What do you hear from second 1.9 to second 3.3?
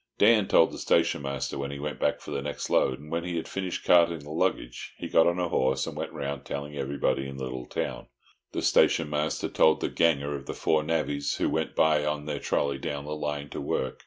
back for the next load, and when